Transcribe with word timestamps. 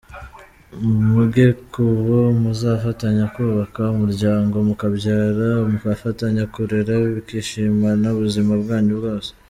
Muge 1.11 1.47
ku 1.71 1.83
bo 2.05 2.19
muzafatanya 2.41 3.25
kubaka 3.33 3.81
umuryango, 3.95 4.55
mukabyara 4.67 5.47
mugafatanya 5.71 6.43
kurera 6.53 6.93
mukishimana 7.15 8.05
ubuzima 8.17 8.53
bwanyu 8.63 8.93
bwose. 8.99 9.29